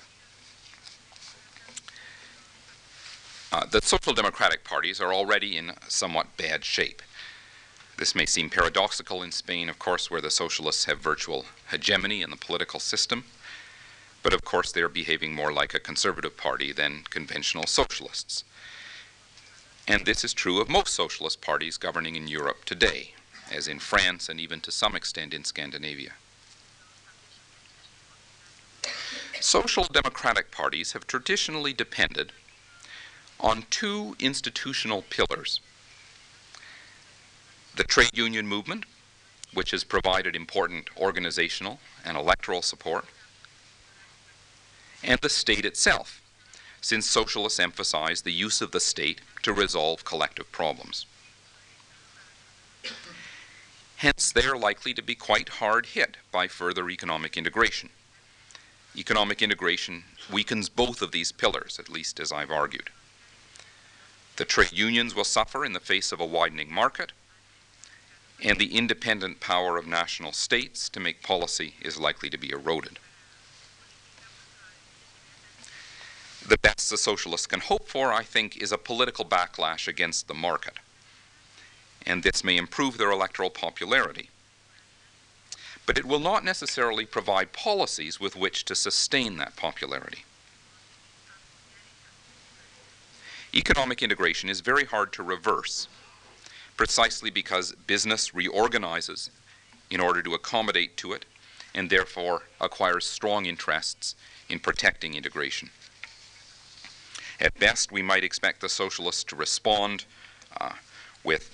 [3.51, 7.01] Uh, the social democratic parties are already in somewhat bad shape.
[7.97, 12.29] This may seem paradoxical in Spain, of course, where the socialists have virtual hegemony in
[12.29, 13.23] the political system,
[14.27, 18.43] but of course they are behaving more like a conservative party than conventional socialists.
[19.87, 23.13] And this is true of most socialist parties governing in Europe today,
[23.49, 26.11] as in France and even to some extent in Scandinavia.
[29.39, 32.33] Social democratic parties have traditionally depended
[33.39, 35.61] on two institutional pillars
[37.77, 38.83] the trade union movement,
[39.53, 43.05] which has provided important organizational and electoral support,
[45.07, 46.21] and the state itself,
[46.81, 51.05] since socialists emphasize the use of the state to resolve collective problems.
[53.95, 57.89] Hence, they are likely to be quite hard hit by further economic integration.
[58.95, 62.89] Economic integration weakens both of these pillars, at least as I've argued.
[64.35, 67.11] The trade unions will suffer in the face of a widening market,
[68.43, 72.99] and the independent power of national states to make policy is likely to be eroded.
[76.45, 80.33] The best the socialists can hope for, I think, is a political backlash against the
[80.33, 80.79] market
[82.07, 84.29] and this may improve their electoral popularity.
[85.85, 90.23] But it will not necessarily provide policies with which to sustain that popularity.
[93.53, 95.87] Economic integration is very hard to reverse,
[96.77, 99.29] precisely because business reorganizes
[99.89, 101.25] in order to accommodate to it
[101.75, 104.15] and therefore acquires strong interests
[104.49, 105.69] in protecting integration.
[107.39, 110.05] At best, we might expect the socialists to respond
[110.59, 110.73] uh,
[111.23, 111.53] with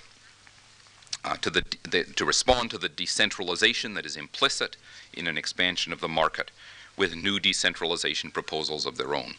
[1.24, 4.76] uh, to, the, the, to respond to the decentralization that is implicit
[5.14, 6.50] in an expansion of the market
[6.96, 9.34] with new decentralization proposals of their own.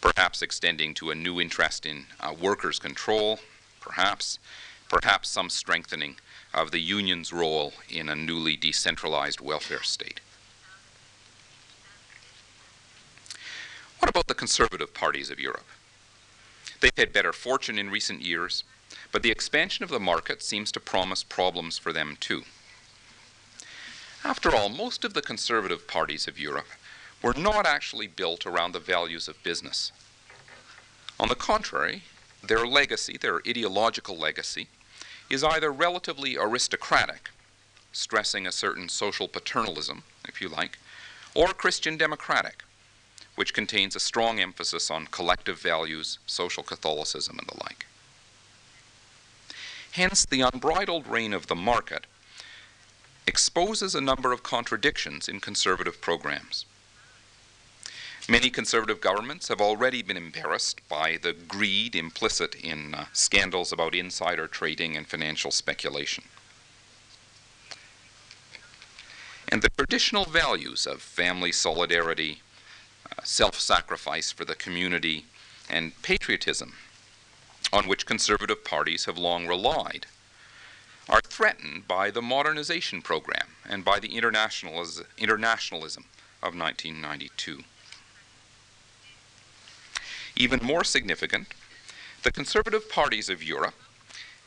[0.00, 3.40] Perhaps extending to a new interest in uh, workers' control,
[3.80, 4.38] perhaps,
[4.88, 6.16] perhaps some strengthening
[6.54, 10.20] of the union's role in a newly decentralized welfare state.
[14.00, 15.66] What about the conservative parties of Europe?
[16.80, 18.64] They've had better fortune in recent years,
[19.12, 22.42] but the expansion of the market seems to promise problems for them too.
[24.24, 26.68] After all, most of the conservative parties of Europe
[27.22, 29.92] were not actually built around the values of business.
[31.18, 32.02] On the contrary,
[32.42, 34.68] their legacy, their ideological legacy,
[35.28, 37.30] is either relatively aristocratic,
[37.92, 40.78] stressing a certain social paternalism, if you like,
[41.34, 42.64] or Christian democratic,
[43.40, 47.86] which contains a strong emphasis on collective values, social Catholicism, and the like.
[49.92, 52.06] Hence, the unbridled reign of the market
[53.26, 56.66] exposes a number of contradictions in conservative programs.
[58.28, 63.94] Many conservative governments have already been embarrassed by the greed implicit in uh, scandals about
[63.94, 66.24] insider trading and financial speculation.
[69.48, 72.42] And the traditional values of family solidarity,
[73.30, 75.24] self sacrifice for the community,
[75.68, 76.74] and patriotism
[77.72, 80.06] on which conservative parties have long relied,
[81.08, 86.04] are threatened by the modernization program and by the internationalis internationalism
[86.42, 87.62] of 1992.
[90.34, 91.54] Even more significant,
[92.24, 93.80] the conservative parties of Europe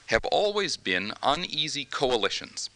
[0.07, 2.69] have always been uneasy coalitions,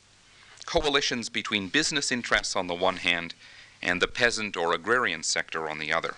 [0.66, 3.34] coalitions between business interests on the one hand
[3.82, 6.15] and the peasant or agrarian sector on the other.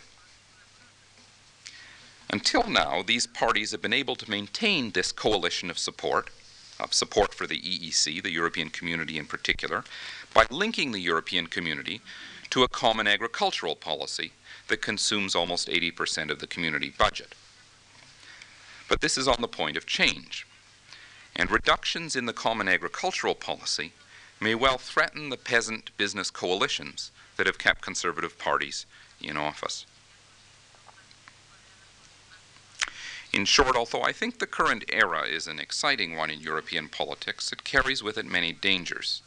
[2.31, 6.29] Until now, these parties have been able to maintain this coalition of support,
[6.79, 9.83] of support for the EEC, the European community in particular,
[10.33, 12.01] by linking the European community
[12.51, 14.31] to a common agricultural policy
[14.67, 17.33] that consumes almost 80% of the community budget.
[18.87, 20.47] But this is on the point of change,
[21.35, 23.93] and reductions in the common agricultural policy
[24.39, 28.85] may well threaten the peasant business coalitions that have kept conservative parties
[29.21, 29.85] in office.
[33.31, 37.53] In short, although I think the current era is an exciting one in European politics,
[37.53, 39.21] it carries with it many dangers.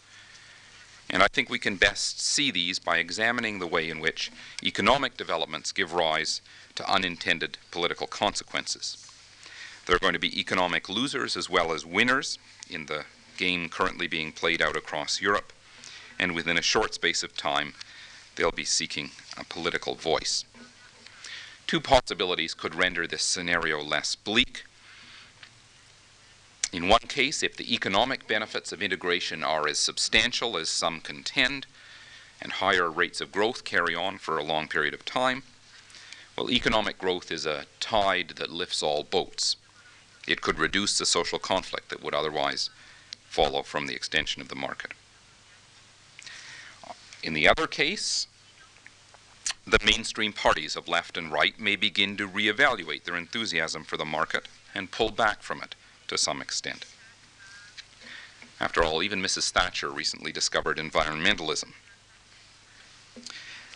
[1.08, 4.30] And I think we can best see these by examining the way in which
[4.62, 6.42] economic developments give rise
[6.74, 9.08] to unintended political consequences.
[9.86, 12.38] There are going to be economic losers as well as winners
[12.68, 13.06] in the
[13.38, 15.50] game currently being played out across Europe,
[16.18, 17.72] and within a short space of time,
[18.36, 20.44] they'll be seeking a political voice.
[21.66, 24.64] Two possibilities could render this scenario less bleak.
[26.72, 31.66] In one case, if the economic benefits of integration are as substantial as some contend,
[32.42, 35.44] and higher rates of growth carry on for a long period of time,
[36.36, 39.56] well, economic growth is a tide that lifts all boats.
[40.26, 42.70] It could reduce the social conflict that would otherwise
[43.28, 44.92] follow from the extension of the market.
[47.22, 48.26] In the other case,
[49.64, 54.04] the mainstream parties of left and right may begin to reevaluate their enthusiasm for the
[54.04, 55.74] market and pull back from it
[56.08, 56.84] to some extent.
[58.58, 59.50] After all, even Mrs.
[59.50, 61.72] Thatcher recently discovered environmentalism.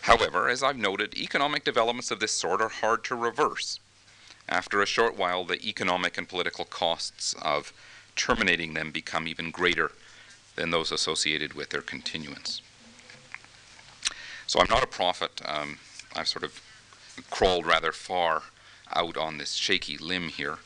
[0.01, 3.79] However, as I've noted, economic developments of this sort are hard to reverse,
[4.49, 7.73] After a short while, the economic and political costs of
[8.15, 9.91] terminating them become even greater
[10.55, 12.61] than those associated with their continuance.
[14.47, 15.41] So I'm not a prophet.
[15.45, 15.77] Um,
[16.15, 16.61] I've sort of
[17.29, 18.43] crawled rather far
[18.95, 20.59] out on this shaky limb here.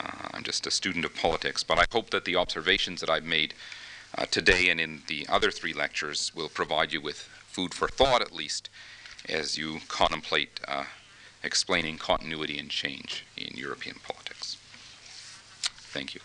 [0.00, 3.24] Uh, I'm just a student of politics, but I hope that the observations that I've
[3.24, 3.54] made
[4.18, 8.20] uh, today and in the other three lectures will provide you with food for thought,
[8.20, 8.68] at least,
[9.28, 10.84] as you contemplate uh,
[11.44, 14.56] explaining continuity and change in European politics.
[15.92, 16.20] Thank you.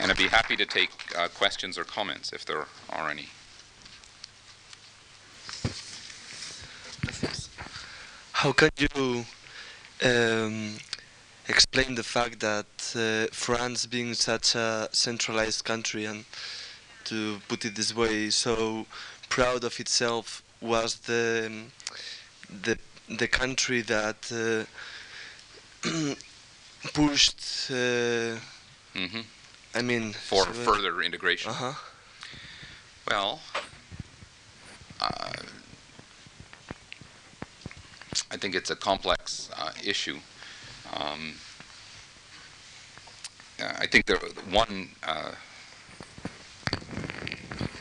[0.00, 3.28] And I'd be happy to take uh, questions or comments if there are any.
[8.32, 9.24] How can you
[10.04, 10.76] um,
[11.48, 16.24] explain the fact that uh, France, being such a centralized country and
[17.04, 18.86] to put it this way, so
[19.28, 21.50] proud of itself, was the
[22.62, 22.78] the
[23.08, 24.64] the country that uh,
[26.92, 27.70] pushed.
[27.70, 28.38] Uh,
[28.94, 29.20] mm-hmm.
[29.76, 31.50] I mean, for so further integration.
[31.50, 31.74] Uh-huh.
[33.10, 33.40] Well,
[35.02, 35.32] uh,
[38.30, 40.16] I think it's a complex uh, issue.
[40.94, 41.34] Um,
[43.60, 44.16] I think the
[44.50, 45.32] one uh,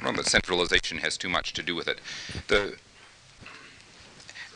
[0.04, 2.02] well, the centralization has too much to do with it.
[2.50, 2.76] The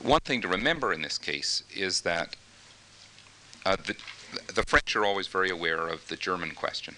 [0.01, 2.35] one thing to remember in this case is that
[3.65, 3.95] uh, the,
[4.53, 6.95] the French are always very aware of the German question.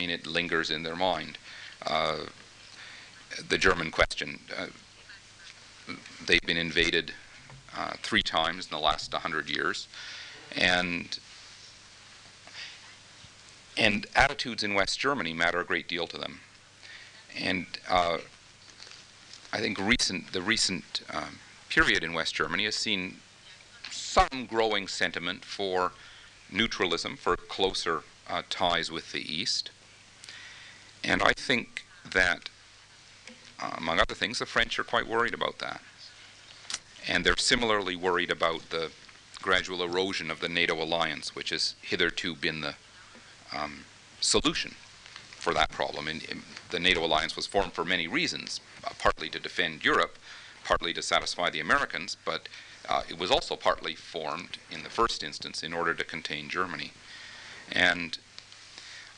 [0.00, 1.36] I mean, it lingers in their mind.
[1.86, 2.20] Uh,
[3.50, 4.38] the German question.
[4.58, 4.68] Uh,
[6.26, 7.12] they've been invaded
[7.76, 9.88] uh, three times in the last 100 years,
[10.56, 11.18] and
[13.76, 16.40] and attitudes in West Germany matter a great deal to them.
[17.38, 18.18] And uh,
[19.52, 23.16] I think recent the recent um, period in West Germany has seen
[23.90, 25.92] some growing sentiment for
[26.50, 29.70] neutralism, for closer uh, ties with the East.
[31.04, 32.48] And I think that,
[33.60, 35.80] uh, among other things, the French are quite worried about that.
[37.08, 38.90] And they're similarly worried about the
[39.40, 42.74] gradual erosion of the NATO alliance, which has hitherto been the
[43.52, 43.84] um,
[44.20, 44.74] solution
[45.30, 46.08] for that problem.
[46.08, 50.16] And, and, the NATO alliance was formed for many reasons, uh, partly to defend Europe,
[50.62, 52.48] partly to satisfy the Americans, but
[52.88, 56.92] uh, it was also partly formed in the first instance in order to contain Germany.
[57.72, 58.18] And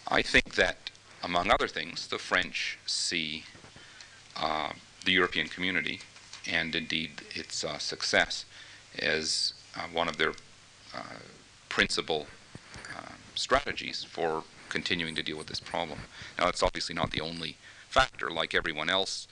[0.09, 0.82] I think that,
[1.23, 3.45] among other things, the French see
[4.37, 4.73] uh,
[5.05, 6.01] the European community
[6.51, 8.45] and indeed its uh, success
[8.99, 10.33] as uh, one of their
[10.95, 11.21] uh,
[11.69, 12.27] principal
[13.35, 16.01] strategies for continuing to deal with this problem.
[16.39, 17.57] Now, it's obviously not the only
[17.89, 19.27] factor, like everyone else.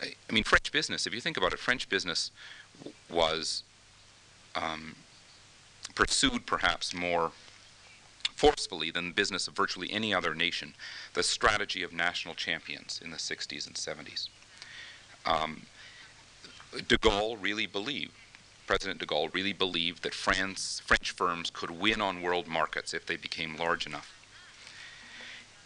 [0.00, 2.30] I, I mean, French business, if you think about it, French business
[3.10, 3.62] was
[4.54, 4.96] um,
[5.94, 7.32] pursued perhaps more
[8.42, 10.74] forcefully than the business of virtually any other nation,
[11.14, 14.28] the strategy of national champions in the 60s and 70s.
[15.24, 15.62] Um,
[16.88, 18.10] de Gaulle really believed
[18.66, 23.06] President de Gaulle really believed that France, French firms could win on world markets if
[23.06, 24.10] they became large enough.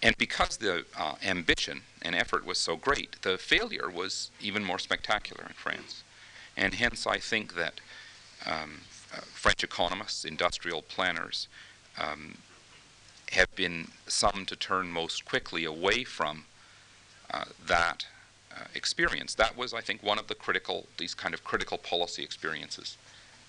[0.02, 4.78] And because the uh, ambition and effort was so great, the failure was even more
[4.78, 6.04] spectacular in France.
[6.56, 7.80] And hence, I think that
[8.44, 8.80] um,
[9.14, 11.48] uh, French economists, industrial planners,
[11.98, 12.36] um,
[13.32, 16.44] have been some to turn most quickly away from
[17.30, 18.06] uh, that
[18.54, 19.34] uh, experience.
[19.34, 22.96] That was, I think, one of the critical, these kind of critical policy experiences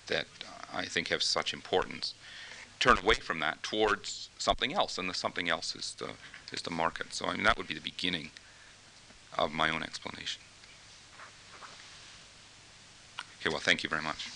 [0.08, 2.14] that uh, I think have such importance.
[2.80, 6.10] Turn away from that towards something else, and the something else is the
[6.52, 7.12] is the market.
[7.12, 8.30] So I mean that would be the beginning
[9.36, 10.42] of my own explanation.
[13.40, 14.28] Okay, well, thank you very much.